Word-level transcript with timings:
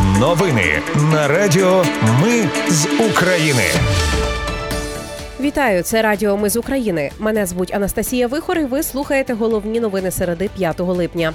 Новини 0.00 0.80
на 1.12 1.28
Радіо 1.28 1.84
Ми 2.22 2.48
з 2.68 2.86
України. 3.10 3.62
Вітаю, 5.40 5.82
це 5.82 6.02
Радіо 6.02 6.36
Ми 6.36 6.50
з 6.50 6.56
України. 6.56 7.10
Мене 7.18 7.46
звуть 7.46 7.74
Анастасія 7.74 8.26
Вихор. 8.26 8.58
і 8.58 8.64
Ви 8.64 8.82
слухаєте 8.82 9.34
головні 9.34 9.80
новини 9.80 10.10
середи 10.10 10.50
5 10.56 10.80
липня. 10.80 11.32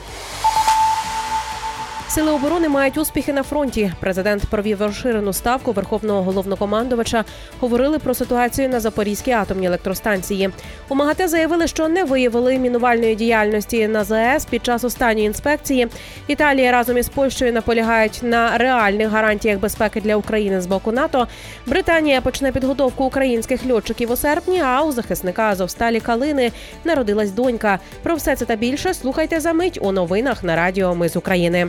Сили 2.09 2.31
оборони 2.31 2.69
мають 2.69 2.97
успіхи 2.97 3.33
на 3.33 3.43
фронті. 3.43 3.93
Президент 3.99 4.45
провів 4.45 4.81
розширену 4.81 5.33
ставку 5.33 5.71
верховного 5.71 6.23
головнокомандувача. 6.23 7.25
Говорили 7.59 7.99
про 7.99 8.13
ситуацію 8.13 8.69
на 8.69 8.79
Запорізькій 8.79 9.31
атомній 9.31 9.67
електростанції. 9.67 10.49
У 10.89 10.95
МАГАТЕ 10.95 11.27
заявили, 11.27 11.67
що 11.67 11.87
не 11.87 12.03
виявили 12.03 12.57
мінувальної 12.57 13.15
діяльності 13.15 13.87
на 13.87 14.03
ЗАЕС 14.03 14.45
під 14.45 14.65
час 14.65 14.83
останньої 14.83 15.25
інспекції. 15.25 15.87
Італія 16.27 16.71
разом 16.71 16.97
із 16.97 17.09
Польщею 17.09 17.53
наполягають 17.53 18.19
на 18.23 18.57
реальних 18.57 19.09
гарантіях 19.09 19.59
безпеки 19.59 20.01
для 20.01 20.15
України 20.15 20.61
з 20.61 20.65
боку 20.65 20.91
НАТО. 20.91 21.27
Британія 21.65 22.21
почне 22.21 22.51
підготовку 22.51 23.03
українських 23.03 23.71
льотчиків 23.71 24.11
у 24.11 24.15
серпні. 24.15 24.61
А 24.61 24.83
у 24.83 24.91
захисника 24.91 25.43
Азовсталі 25.43 25.99
Калини 25.99 26.51
народилась 26.83 27.31
донька. 27.31 27.79
Про 28.03 28.15
все 28.15 28.35
це 28.35 28.45
та 28.45 28.55
більше 28.55 28.93
слухайте 28.93 29.39
за 29.39 29.53
мить 29.53 29.79
у 29.81 29.91
новинах 29.91 30.43
на 30.43 30.55
Радіо 30.55 30.95
Ми 30.95 31.09
з 31.09 31.15
України. 31.15 31.67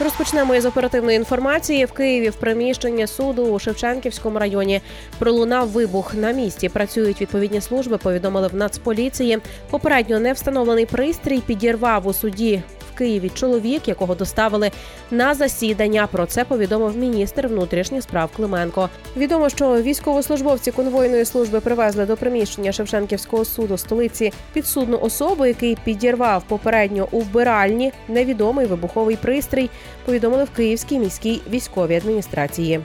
Розпочнемо 0.00 0.54
із 0.54 0.66
оперативної 0.66 1.16
інформації 1.16 1.84
в 1.84 1.92
Києві. 1.92 2.28
В 2.28 2.34
приміщенні 2.34 3.06
суду 3.06 3.44
у 3.44 3.58
Шевченківському 3.58 4.38
районі 4.38 4.80
пролунав 5.18 5.68
вибух 5.68 6.14
на 6.14 6.32
місці. 6.32 6.68
Працюють 6.68 7.20
відповідні 7.20 7.60
служби. 7.60 7.98
Повідомили 7.98 8.48
в 8.48 8.54
Нацполіції. 8.54 9.38
Попередньо 9.70 10.18
не 10.18 10.32
встановлений 10.32 10.86
пристрій 10.86 11.40
підірвав 11.40 12.06
у 12.06 12.12
суді 12.12 12.62
Києві 12.94 13.28
чоловік, 13.28 13.88
якого 13.88 14.14
доставили 14.14 14.70
на 15.10 15.34
засідання. 15.34 16.06
Про 16.06 16.26
це 16.26 16.44
повідомив 16.44 16.96
міністр 16.96 17.46
внутрішніх 17.46 18.02
справ 18.02 18.30
Клименко. 18.36 18.88
Відомо, 19.16 19.48
що 19.48 19.82
військовослужбовці 19.82 20.70
конвойної 20.70 21.24
служби 21.24 21.60
привезли 21.60 22.06
до 22.06 22.16
приміщення 22.16 22.72
Шевченківського 22.72 23.44
суду 23.44 23.76
столиці 23.76 24.32
підсудну 24.52 24.98
особу, 24.98 25.46
який 25.46 25.78
підірвав 25.84 26.42
попередньо 26.48 27.08
у 27.10 27.20
вбиральні 27.20 27.92
невідомий 28.08 28.66
вибуховий 28.66 29.16
пристрій. 29.16 29.70
Повідомили 30.04 30.44
в 30.44 30.50
Київській 30.50 30.98
міській 30.98 31.42
військовій 31.50 31.96
адміністрації. 31.96 32.80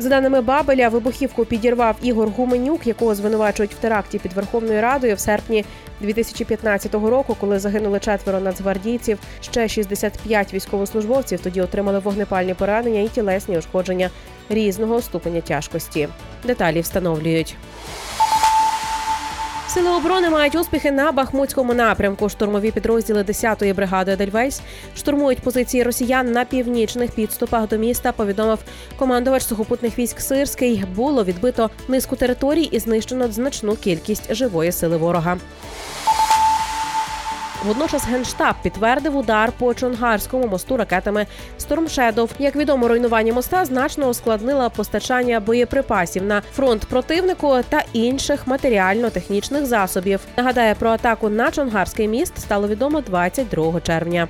За 0.00 0.08
даними 0.08 0.40
Бабеля, 0.40 0.88
вибухівку 0.88 1.44
підірвав 1.44 1.96
Ігор 2.02 2.28
Гуменюк, 2.28 2.86
якого 2.86 3.14
звинувачують 3.14 3.74
в 3.74 3.78
теракті 3.78 4.18
під 4.18 4.32
Верховною 4.32 4.82
Радою 4.82 5.14
в 5.14 5.20
серпні 5.20 5.64
2015 6.00 6.94
року, 6.94 7.36
коли 7.40 7.58
загинули 7.58 8.00
четверо 8.00 8.40
нацгвардійців. 8.40 9.18
Ще 9.40 9.68
65 9.68 10.54
військовослужбовців 10.54 11.40
тоді 11.40 11.60
отримали 11.60 11.98
вогнепальні 11.98 12.54
поранення 12.54 13.00
і 13.00 13.08
тілесні 13.08 13.58
ушкодження 13.58 14.10
різного 14.48 15.02
ступеня 15.02 15.40
тяжкості. 15.40 16.08
Деталі 16.44 16.80
встановлюють. 16.80 17.56
Сили 19.74 19.90
оборони 19.90 20.30
мають 20.30 20.54
успіхи 20.54 20.90
на 20.90 21.12
Бахмутському 21.12 21.74
напрямку. 21.74 22.28
Штурмові 22.28 22.70
підрозділи 22.70 23.22
10-ї 23.22 23.74
бригади 23.74 24.16
Дельвейс 24.16 24.60
штурмують 24.96 25.40
позиції 25.40 25.82
росіян 25.82 26.32
на 26.32 26.44
північних 26.44 27.10
підступах 27.10 27.68
до 27.68 27.76
міста. 27.76 28.12
Повідомив 28.12 28.58
командувач 28.96 29.42
сухопутних 29.42 29.98
військ 29.98 30.20
Сирський. 30.20 30.84
Було 30.94 31.24
відбито 31.24 31.70
низку 31.88 32.16
територій 32.16 32.62
і 32.62 32.78
знищено 32.78 33.32
значну 33.32 33.76
кількість 33.76 34.34
живої 34.34 34.72
сили 34.72 34.96
ворога. 34.96 35.38
Водночас 37.64 38.06
генштаб 38.06 38.54
підтвердив 38.62 39.16
удар 39.16 39.52
по 39.58 39.74
Чонгарському 39.74 40.46
мосту 40.46 40.76
ракетами 40.76 41.26
Стормшедов. 41.58 42.30
Як 42.38 42.56
відомо, 42.56 42.88
руйнування 42.88 43.32
моста 43.32 43.64
значно 43.64 44.08
ускладнило 44.08 44.70
постачання 44.70 45.40
боєприпасів 45.40 46.22
на 46.22 46.42
фронт 46.52 46.84
противнику 46.84 47.56
та 47.68 47.82
інших 47.92 48.46
матеріально-технічних 48.46 49.66
засобів. 49.66 50.20
Нагадає 50.36 50.74
про 50.74 50.90
атаку 50.90 51.28
на 51.28 51.50
Чонгарський 51.50 52.08
міст 52.08 52.38
стало 52.38 52.68
відомо 52.68 53.00
22 53.00 53.80
червня. 53.80 54.28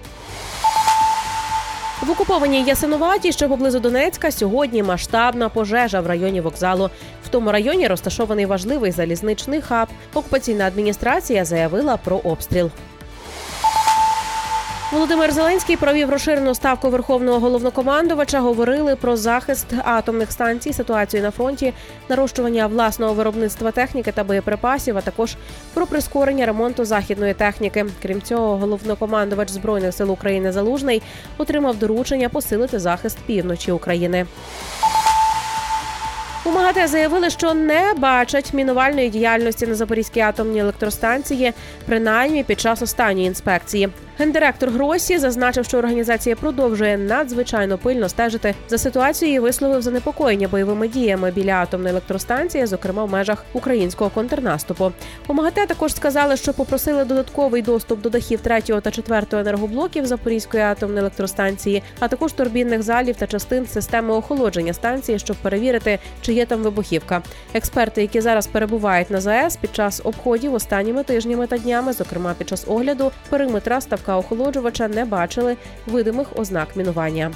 В 2.02 2.10
окупованій 2.10 2.64
Ясинуваті, 2.64 3.32
що 3.32 3.48
поблизу 3.48 3.80
Донецька, 3.80 4.30
сьогодні 4.30 4.82
масштабна 4.82 5.48
пожежа 5.48 6.00
в 6.00 6.06
районі 6.06 6.40
вокзалу. 6.40 6.90
В 7.24 7.28
тому 7.28 7.52
районі 7.52 7.88
розташований 7.88 8.46
важливий 8.46 8.90
залізничний 8.90 9.60
хаб. 9.60 9.88
Окупаційна 10.14 10.66
адміністрація 10.66 11.44
заявила 11.44 11.96
про 11.96 12.16
обстріл. 12.16 12.70
Володимир 14.92 15.32
Зеленський 15.32 15.76
провів 15.76 16.10
розширену 16.10 16.54
ставку 16.54 16.90
верховного 16.90 17.38
головнокомандувача. 17.38 18.40
Говорили 18.40 18.96
про 18.96 19.16
захист 19.16 19.66
атомних 19.84 20.32
станцій, 20.32 20.72
ситуацію 20.72 21.22
на 21.22 21.30
фронті, 21.30 21.72
нарощування 22.08 22.66
власного 22.66 23.14
виробництва 23.14 23.70
техніки 23.70 24.12
та 24.12 24.24
боєприпасів, 24.24 24.98
а 24.98 25.00
також 25.00 25.36
про 25.74 25.86
прискорення 25.86 26.46
ремонту 26.46 26.84
західної 26.84 27.34
техніки. 27.34 27.86
Крім 28.02 28.22
цього, 28.22 28.56
головнокомандувач 28.56 29.50
збройних 29.50 29.94
сил 29.94 30.12
України 30.12 30.52
Залужний 30.52 31.02
отримав 31.38 31.76
доручення 31.76 32.28
посилити 32.28 32.78
захист 32.78 33.18
півночі 33.26 33.72
України. 33.72 34.26
У 36.44 36.50
МАГАТЕ 36.50 36.86
заявили, 36.86 37.30
що 37.30 37.54
не 37.54 37.94
бачать 37.94 38.54
мінувальної 38.54 39.10
діяльності 39.10 39.66
на 39.66 39.74
Запорізькій 39.74 40.20
атомній 40.20 40.60
електростанції, 40.60 41.52
принаймні 41.86 42.44
під 42.44 42.60
час 42.60 42.82
останньої 42.82 43.26
інспекції. 43.26 43.88
Гендиректор 44.20 44.70
Гросі 44.70 45.18
зазначив, 45.18 45.64
що 45.64 45.78
організація 45.78 46.36
продовжує 46.36 46.98
надзвичайно 46.98 47.78
пильно 47.78 48.08
стежити 48.08 48.54
за 48.68 48.78
ситуацією. 48.78 49.36
і 49.36 49.38
Висловив 49.38 49.82
занепокоєння 49.82 50.48
бойовими 50.48 50.88
діями 50.88 51.30
біля 51.30 51.52
атомної 51.52 51.90
електростанції, 51.90 52.66
зокрема 52.66 53.04
в 53.04 53.10
межах 53.10 53.44
українського 53.52 54.10
контрнаступу. 54.10 54.92
У 55.28 55.34
МАГАТЕ 55.34 55.66
також 55.66 55.94
сказали, 55.94 56.36
що 56.36 56.52
попросили 56.52 57.04
додатковий 57.04 57.62
доступ 57.62 58.00
до 58.00 58.10
дахів 58.10 58.40
третього 58.40 58.80
та 58.80 58.90
четвертого 58.90 59.40
енергоблоків 59.40 60.06
Запорізької 60.06 60.62
атомної 60.62 61.00
електростанції, 61.00 61.82
а 61.98 62.08
також 62.08 62.32
турбінних 62.32 62.82
залів 62.82 63.16
та 63.16 63.26
частин 63.26 63.66
системи 63.66 64.14
охолодження 64.14 64.72
станції, 64.72 65.18
щоб 65.18 65.36
перевірити, 65.36 65.98
чи 66.20 66.32
є 66.32 66.46
там 66.46 66.62
вибухівка. 66.62 67.22
Експерти, 67.54 68.00
які 68.00 68.20
зараз 68.20 68.46
перебувають 68.46 69.10
на 69.10 69.20
ЗАЕС 69.20 69.56
під 69.56 69.74
час 69.76 70.00
обходів 70.04 70.54
останніми 70.54 71.04
тижнями 71.04 71.46
та 71.46 71.58
днями, 71.58 71.92
зокрема 71.92 72.34
під 72.38 72.48
час 72.48 72.64
огляду 72.68 73.12
периметра 73.30 73.80
ставка 73.80 74.09
ставка 74.10 74.16
охолоджувача 74.18 74.88
не 74.88 75.04
бачили 75.04 75.56
видимих 75.86 76.26
ознак 76.36 76.76
мінування. 76.76 77.32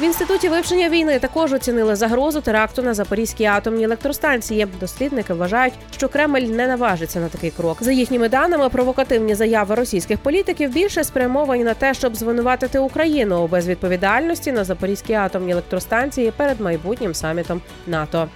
В 0.00 0.02
інституті 0.02 0.48
вивчення 0.48 0.88
війни 0.88 1.18
також 1.18 1.52
оцінили 1.52 1.96
загрозу 1.96 2.40
теракту 2.40 2.82
на 2.82 2.94
Запорізькій 2.94 3.44
атомній 3.44 3.84
електростанції. 3.84 4.66
Дослідники 4.80 5.34
вважають, 5.34 5.74
що 5.96 6.08
Кремль 6.08 6.40
не 6.40 6.66
наважиться 6.66 7.20
на 7.20 7.28
такий 7.28 7.50
крок. 7.50 7.82
За 7.82 7.92
їхніми 7.92 8.28
даними, 8.28 8.68
провокативні 8.68 9.34
заяви 9.34 9.74
російських 9.74 10.18
політиків 10.18 10.72
більше 10.72 11.04
спрямовані 11.04 11.64
на 11.64 11.74
те, 11.74 11.94
щоб 11.94 12.16
звинуватити 12.16 12.78
Україну 12.78 13.44
у 13.44 13.46
безвідповідальності 13.46 14.52
на 14.52 14.64
Запорізькій 14.64 15.14
атомній 15.14 15.52
електростанції 15.52 16.32
перед 16.36 16.60
майбутнім 16.60 17.14
самітом 17.14 17.60
НАТО. 17.86 18.28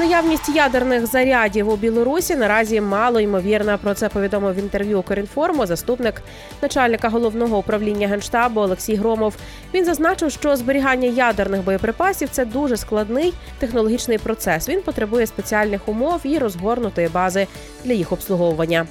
Наявність 0.00 0.48
ядерних 0.48 1.06
зарядів 1.06 1.68
у 1.68 1.76
Білорусі 1.76 2.36
наразі 2.36 2.80
мало 2.80 3.20
ймовірна. 3.20 3.78
Про 3.78 3.94
це 3.94 4.08
повідомив 4.08 4.54
в 4.54 4.58
інтерв'ю 4.58 4.98
Укрінформу 4.98 5.66
заступник 5.66 6.22
начальника 6.62 7.08
головного 7.08 7.58
управління 7.58 8.08
генштабу 8.08 8.60
Олексій 8.60 8.94
Громов. 8.94 9.34
Він 9.74 9.84
зазначив, 9.84 10.30
що 10.32 10.56
зберігання 10.56 11.08
ядерних 11.08 11.64
боєприпасів 11.64 12.28
це 12.28 12.44
дуже 12.44 12.76
складний 12.76 13.34
технологічний 13.58 14.18
процес. 14.18 14.68
Він 14.68 14.82
потребує 14.82 15.26
спеціальних 15.26 15.88
умов 15.88 16.20
і 16.24 16.38
розгорнутої 16.38 17.08
бази 17.08 17.46
для 17.84 17.92
їх 17.92 18.12
обслуговування. 18.12 18.86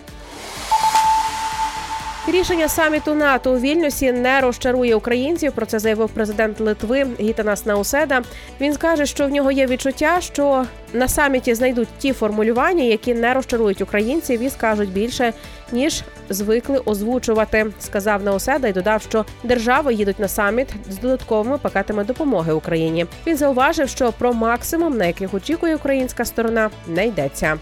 Рішення 2.31 2.67
саміту 2.67 3.15
НАТО 3.15 3.53
у 3.53 3.59
Вільнюсі 3.59 4.11
не 4.11 4.41
розчарує 4.41 4.95
українців. 4.95 5.51
Про 5.51 5.65
це 5.65 5.79
заявив 5.79 6.09
президент 6.09 6.59
Литви 6.59 7.07
Гітанас 7.19 7.65
Науседа. 7.65 8.21
Він 8.61 8.73
скаже, 8.73 9.05
що 9.05 9.27
в 9.27 9.29
нього 9.29 9.51
є 9.51 9.65
відчуття, 9.65 10.17
що 10.21 10.65
на 10.93 11.07
саміті 11.07 11.53
знайдуть 11.53 11.87
ті 11.97 12.13
формулювання, 12.13 12.83
які 12.83 13.13
не 13.13 13.33
розчарують 13.33 13.81
українців 13.81 14.41
і 14.41 14.49
скажуть 14.49 14.89
більше 14.89 15.33
ніж 15.71 16.03
звикли 16.29 16.81
озвучувати. 16.85 17.65
Сказав 17.79 18.23
Науседа 18.23 18.67
і 18.67 18.73
додав, 18.73 19.01
що 19.01 19.25
держави 19.43 19.93
їдуть 19.93 20.19
на 20.19 20.27
саміт 20.27 20.67
з 20.89 20.97
додатковими 20.97 21.57
пакетами 21.57 22.03
допомоги 22.03 22.53
Україні. 22.53 23.05
Він 23.27 23.37
зауважив, 23.37 23.89
що 23.89 24.11
про 24.11 24.33
максимум, 24.33 24.97
на 24.97 25.05
яких 25.05 25.33
очікує 25.33 25.75
українська 25.75 26.25
сторона, 26.25 26.69
не 26.87 27.07
йдеться. 27.07 27.57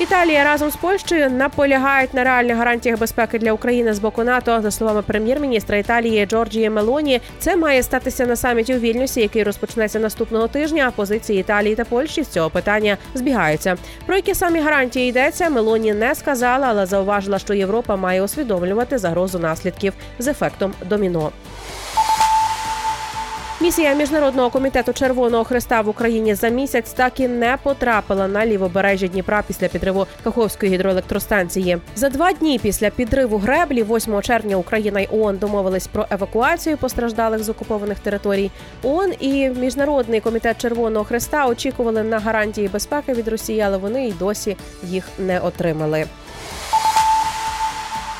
Італія 0.00 0.44
разом 0.44 0.70
з 0.70 0.76
Польщею 0.76 1.30
наполягають 1.30 2.14
на 2.14 2.24
реальних 2.24 2.56
гарантіях 2.56 2.98
безпеки 2.98 3.38
для 3.38 3.52
України 3.52 3.94
з 3.94 3.98
боку 3.98 4.24
НАТО. 4.24 4.62
За 4.62 4.70
словами 4.70 5.02
прем'єр-міністра 5.02 5.76
Італії 5.76 6.26
Джорджії 6.26 6.70
Мелоні, 6.70 7.20
це 7.38 7.56
має 7.56 7.82
статися 7.82 8.26
на 8.26 8.36
саміті 8.36 8.74
у 8.74 8.78
Вільнюсі, 8.78 9.20
який 9.20 9.42
розпочнеться 9.42 9.98
наступного 9.98 10.48
тижня. 10.48 10.92
Позиції 10.96 11.40
Італії 11.40 11.74
та 11.74 11.84
Польщі 11.84 12.22
з 12.22 12.28
цього 12.28 12.50
питання 12.50 12.96
збігаються. 13.14 13.76
Про 14.06 14.16
які 14.16 14.34
самі 14.34 14.60
гарантії 14.60 15.08
йдеться, 15.08 15.50
Мелоні 15.50 15.94
не 15.94 16.14
сказала, 16.14 16.66
але 16.66 16.86
зауважила, 16.86 17.38
що 17.38 17.54
Європа 17.54 17.96
має 17.96 18.22
усвідомлювати 18.22 18.98
загрозу 18.98 19.38
наслідків 19.38 19.92
з 20.18 20.28
ефектом 20.28 20.72
доміно. 20.88 21.32
Місія 23.64 23.94
міжнародного 23.94 24.50
комітету 24.50 24.92
Червоного 24.92 25.44
Христа 25.44 25.80
в 25.80 25.88
Україні 25.88 26.34
за 26.34 26.48
місяць 26.48 26.92
так 26.92 27.20
і 27.20 27.28
не 27.28 27.58
потрапила 27.62 28.28
на 28.28 28.46
лівобережжя 28.46 29.06
Дніпра 29.06 29.42
після 29.46 29.68
підриву 29.68 30.06
Каховської 30.24 30.72
гідроелектростанції. 30.72 31.78
За 31.96 32.08
два 32.08 32.32
дні 32.32 32.58
після 32.58 32.90
підриву 32.90 33.38
греблі, 33.38 33.82
8 33.82 34.22
червня, 34.22 34.56
Україна 34.56 35.00
й 35.00 35.08
ООН 35.12 35.36
домовились 35.38 35.86
про 35.86 36.06
евакуацію 36.10 36.76
постраждалих 36.76 37.42
з 37.42 37.48
окупованих 37.48 37.98
територій. 37.98 38.50
ООН 38.82 39.12
і 39.20 39.48
міжнародний 39.48 40.20
комітет 40.20 40.60
Червоного 40.60 41.04
Христа 41.04 41.46
очікували 41.46 42.02
на 42.02 42.18
гарантії 42.18 42.68
безпеки 42.68 43.12
від 43.12 43.28
Росії, 43.28 43.60
але 43.60 43.76
вони 43.76 44.08
й 44.08 44.12
досі 44.12 44.56
їх 44.82 45.04
не 45.18 45.40
отримали. 45.40 46.06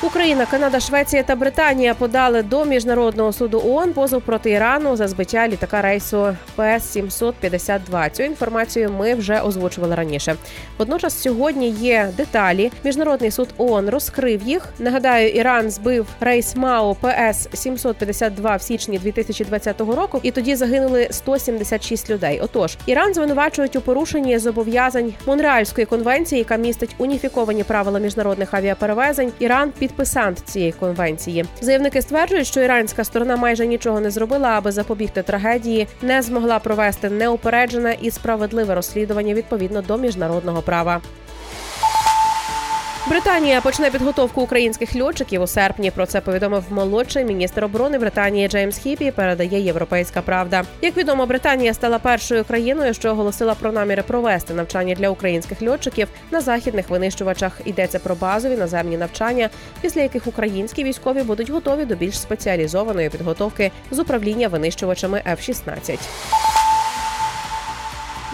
Україна, 0.03 0.45
Канада, 0.45 0.79
Швеція 0.79 1.23
та 1.23 1.35
Британія 1.35 1.93
подали 1.93 2.43
до 2.43 2.65
міжнародного 2.65 3.33
суду 3.33 3.61
ООН 3.65 3.93
позов 3.93 4.21
проти 4.21 4.49
Ірану 4.49 4.95
за 4.95 5.07
збиття 5.07 5.47
літака 5.47 5.81
рейсу 5.81 6.35
ПС 6.55 6.91
752 6.91 8.09
Цю 8.09 8.23
інформацію 8.23 8.91
ми 8.91 9.15
вже 9.15 9.39
озвучували 9.39 9.95
раніше. 9.95 10.35
Водночас 10.77 11.21
сьогодні 11.21 11.69
є 11.69 12.09
деталі. 12.17 12.71
Міжнародний 12.83 13.31
суд 13.31 13.49
ООН 13.57 13.89
розкрив 13.89 14.41
їх. 14.43 14.65
Нагадаю, 14.79 15.29
Іран 15.29 15.71
збив 15.71 16.07
рейс 16.19 16.55
МАО 16.55 16.95
ПС 16.95 17.49
752 17.53 18.55
в 18.55 18.61
січні 18.61 18.99
2020 18.99 19.81
року, 19.81 20.19
і 20.23 20.31
тоді 20.31 20.55
загинули 20.55 21.07
176 21.11 22.09
людей. 22.09 22.39
Отож, 22.39 22.77
Іран 22.85 23.13
звинувачують 23.13 23.75
у 23.75 23.81
порушенні 23.81 24.39
зобов'язань 24.39 25.13
Монреальської 25.25 25.85
конвенції, 25.85 26.39
яка 26.39 26.55
містить 26.55 26.95
уніфіковані 26.97 27.63
правила 27.63 27.99
міжнародних 27.99 28.53
авіаперевезень. 28.53 29.31
Іран 29.39 29.71
підписант 29.87 30.39
цієї 30.39 30.71
конвенції. 30.71 31.45
Заявники 31.61 32.01
стверджують, 32.01 32.47
що 32.47 32.61
іранська 32.61 33.03
сторона 33.03 33.35
майже 33.35 33.67
нічого 33.67 33.99
не 33.99 34.11
зробила, 34.11 34.49
аби 34.49 34.71
запобігти 34.71 35.21
трагедії, 35.23 35.87
не 36.01 36.21
змогла 36.21 36.59
провести 36.59 37.09
неупереджене 37.09 37.97
і 38.01 38.11
справедливе 38.11 38.75
розслідування 38.75 39.33
відповідно 39.33 39.81
до 39.81 39.97
міжнародного 39.97 40.61
права. 40.61 41.01
Британія 43.07 43.61
почне 43.61 43.91
підготовку 43.91 44.41
українських 44.41 44.95
льотчиків 44.95 45.41
у 45.41 45.47
серпні. 45.47 45.91
Про 45.91 46.05
це 46.05 46.21
повідомив 46.21 46.63
молодший 46.69 47.25
міністр 47.25 47.63
оборони 47.63 47.99
Британії 47.99 48.47
Джеймс 48.47 48.77
Хіпі. 48.77 49.11
Передає 49.11 49.61
Європейська 49.61 50.21
Правда. 50.21 50.63
Як 50.81 50.97
відомо, 50.97 51.25
Британія 51.25 51.73
стала 51.73 51.99
першою 51.99 52.43
країною, 52.43 52.93
що 52.93 53.11
оголосила 53.11 53.55
про 53.55 53.71
наміри 53.71 54.03
провести 54.03 54.53
навчання 54.53 54.95
для 54.95 55.09
українських 55.09 55.61
льотчиків 55.61 56.07
на 56.31 56.41
західних 56.41 56.89
винищувачах. 56.89 57.61
Йдеться 57.65 57.99
про 57.99 58.15
базові 58.15 58.57
наземні 58.57 58.97
навчання, 58.97 59.49
після 59.81 60.01
яких 60.01 60.27
українські 60.27 60.83
військові 60.83 61.23
будуть 61.23 61.49
готові 61.49 61.85
до 61.85 61.95
більш 61.95 62.19
спеціалізованої 62.19 63.09
підготовки 63.09 63.71
з 63.91 63.99
управління 63.99 64.47
винищувачами 64.47 65.21
F-16. 65.31 65.99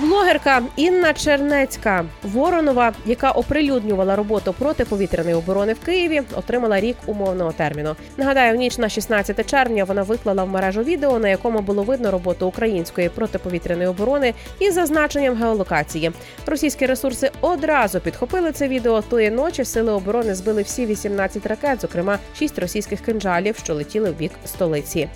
Блогерка 0.02 0.62
Інна 0.76 1.14
Чернецька 1.14 2.06
Воронова, 2.24 2.94
яка 3.06 3.32
оприлюднювала 3.32 4.16
роботу 4.16 4.54
протиповітряної 4.54 5.36
оборони 5.36 5.74
в 5.74 5.80
Києві, 5.80 6.22
отримала 6.36 6.80
рік 6.80 6.98
умовного 7.06 7.52
терміну. 7.52 7.96
Нагадаю, 8.18 8.54
в 8.54 8.58
ніч 8.58 8.78
на 8.78 8.90
16 8.90 9.50
червня 9.50 9.84
вона 9.84 10.04
виклала 10.04 10.44
в 10.44 10.50
мережу 10.50 10.84
відео, 10.84 11.20
на 11.20 11.30
якому 11.30 11.60
було 11.60 11.84
видно 11.84 12.12
роботу 12.12 12.48
української 12.48 13.10
протиповітряної 13.10 13.88
оборони 13.88 14.34
із 14.60 14.74
зазначенням 14.74 15.36
геолокації. 15.36 16.12
Російські 16.46 16.86
ресурси 16.86 17.32
одразу 17.42 18.00
підхопили 18.00 18.52
це 18.52 18.68
відео. 18.68 19.02
Тої 19.02 19.32
ночі 19.32 19.66
сили 19.66 19.92
оборони 19.92 20.36
збили 20.36 20.62
всі 20.62 20.86
18 20.86 21.46
ракет, 21.46 21.82
зокрема 21.82 22.20
6 22.40 22.60
російських 22.60 23.02
кинджалів, 23.02 23.58
що 23.58 23.74
летіли 23.74 24.12
в 24.12 24.14
бік 24.14 24.32
столиці. 24.46 25.10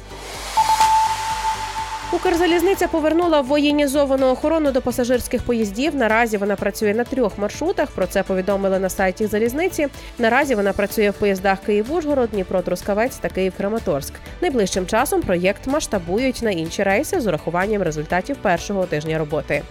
Укрзалізниця 2.16 2.88
повернула 2.88 3.42
воєнізовану 3.42 4.28
охорону 4.28 4.72
до 4.72 4.82
пасажирських 4.82 5.44
поїздів. 5.44 5.96
Наразі 5.96 6.38
вона 6.38 6.56
працює 6.56 6.94
на 6.94 7.04
трьох 7.04 7.38
маршрутах. 7.38 7.92
Про 7.92 8.08
це 8.08 8.24
повідомили 8.24 8.80
на 8.80 8.90
сайті 8.90 9.28
залізниці. 9.28 9.88
Наразі 10.20 10.56
вона 10.56 10.74
працює 10.74 11.10
в 11.10 11.14
поїздах 11.14 11.60
Київ-Ужгород, 11.66 12.30
Дніпро-Трускавець 12.34 13.18
та 13.22 13.30
Київ-Краматорськ. 13.30 14.14
Найближчим 14.42 14.86
часом 14.86 15.22
проєкт 15.22 15.68
масштабують 15.68 16.42
на 16.42 16.52
інші 16.52 16.84
рейси 16.84 17.22
з 17.22 17.28
урахуванням 17.28 17.84
результатів 17.84 18.36
першого 18.36 18.86
тижня 18.86 19.18
роботи. 19.18 19.62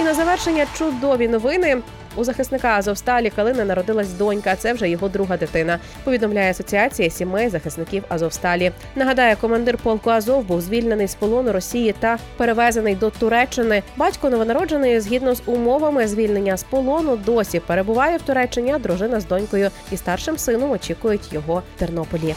І 0.00 0.02
на 0.02 0.14
завершення 0.14 0.66
чудові 0.78 1.28
новини. 1.28 1.78
У 2.16 2.24
захисника 2.24 2.68
Азовсталі 2.68 3.30
Калини 3.30 3.64
народилась 3.64 4.12
донька. 4.12 4.56
Це 4.56 4.72
вже 4.72 4.88
його 4.88 5.08
друга 5.08 5.36
дитина. 5.36 5.78
Повідомляє 6.04 6.50
асоціація 6.50 7.10
сімей 7.10 7.48
захисників 7.48 8.04
Азовсталі. 8.08 8.72
Нагадає, 8.96 9.36
командир 9.36 9.78
полку 9.78 10.10
Азов 10.10 10.44
був 10.44 10.60
звільнений 10.60 11.08
з 11.08 11.14
полону 11.14 11.52
Росії 11.52 11.94
та 11.98 12.18
перевезений 12.36 12.94
до 12.94 13.10
Туреччини. 13.10 13.82
Батько 13.96 14.30
новонародженої, 14.30 15.00
згідно 15.00 15.34
з 15.34 15.42
умовами 15.46 16.08
звільнення 16.08 16.56
з 16.56 16.62
полону, 16.62 17.16
досі 17.16 17.60
перебуває 17.60 18.16
в 18.16 18.22
Туреччині. 18.22 18.72
а 18.72 18.78
Дружина 18.78 19.20
з 19.20 19.26
донькою 19.26 19.70
і 19.92 19.96
старшим 19.96 20.38
сином 20.38 20.70
очікують 20.70 21.32
його 21.32 21.62
в 21.76 21.78
Тернополі. 21.78 22.34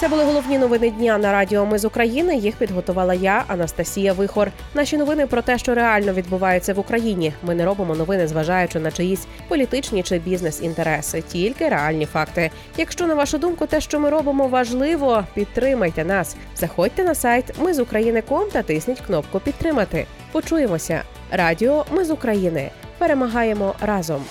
Це 0.00 0.08
були 0.08 0.24
головні 0.24 0.58
новини 0.58 0.90
дня 0.90 1.18
на 1.18 1.32
радіо. 1.32 1.66
Ми 1.66 1.78
з 1.78 1.84
України. 1.84 2.36
Їх 2.36 2.56
підготувала 2.56 3.14
я, 3.14 3.44
Анастасія 3.48 4.12
Вихор. 4.12 4.50
Наші 4.74 4.96
новини 4.96 5.26
про 5.26 5.42
те, 5.42 5.58
що 5.58 5.74
реально 5.74 6.12
відбувається 6.12 6.74
в 6.74 6.78
Україні. 6.78 7.32
Ми 7.42 7.54
не 7.54 7.64
робимо 7.64 7.94
новини, 7.94 8.26
зважаючи 8.26 8.80
на 8.80 8.90
чиїсь 8.90 9.26
політичні 9.48 10.02
чи 10.02 10.18
бізнес-інтереси, 10.18 11.22
тільки 11.22 11.68
реальні 11.68 12.06
факти. 12.06 12.50
Якщо 12.76 13.06
на 13.06 13.14
вашу 13.14 13.38
думку, 13.38 13.66
те, 13.66 13.80
що 13.80 14.00
ми 14.00 14.10
робимо, 14.10 14.48
важливо, 14.48 15.24
підтримайте 15.34 16.04
нас. 16.04 16.36
Заходьте 16.56 17.04
на 17.04 17.14
сайт 17.14 17.44
Ми 17.58 17.74
з 17.74 17.78
України.ком 17.78 18.44
та 18.52 18.62
тисніть 18.62 19.00
кнопку 19.00 19.40
Підтримати. 19.40 20.06
Почуємося. 20.32 21.02
Радіо 21.30 21.84
Ми 21.90 22.04
з 22.04 22.10
України 22.10 22.70
перемагаємо 22.98 23.74
разом. 23.80 24.24